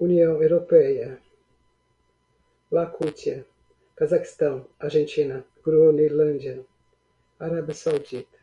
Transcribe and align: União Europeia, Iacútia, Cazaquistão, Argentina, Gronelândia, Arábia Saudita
União 0.00 0.42
Europeia, 0.42 1.20
Iacútia, 2.72 3.44
Cazaquistão, 3.94 4.66
Argentina, 4.80 5.44
Gronelândia, 5.62 6.64
Arábia 7.38 7.74
Saudita 7.74 8.38